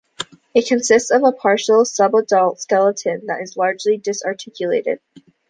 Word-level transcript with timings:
It 0.55 0.65
consists 0.65 1.11
of 1.11 1.23
a 1.23 1.31
partial, 1.31 1.85
sub-adult, 1.85 2.59
skeleton 2.59 3.27
that 3.27 3.39
is 3.41 3.55
largely 3.55 3.99
disarticulated. 3.99 4.97